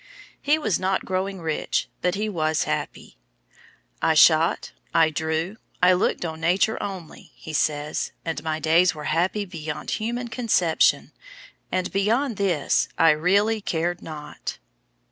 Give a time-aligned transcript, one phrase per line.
[0.41, 3.19] He was not growing rich, but he was happy.
[4.01, 9.03] "I shot, I drew, I looked on Nature only," he says, "and my days were
[9.13, 11.11] happy beyond human conception,
[11.71, 14.57] and beyond this I really cared not."